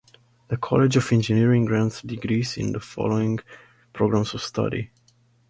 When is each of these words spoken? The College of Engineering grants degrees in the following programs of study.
The 0.47 0.57
College 0.57 0.95
of 0.95 1.11
Engineering 1.13 1.63
grants 1.65 2.01
degrees 2.01 2.57
in 2.57 2.71
the 2.71 2.79
following 2.79 3.37
programs 3.93 4.33
of 4.33 4.41
study. 4.41 4.89